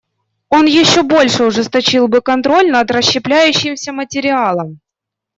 [0.49, 4.79] Он еще больше ужесточил бы контроль над расщепляющимся материалом.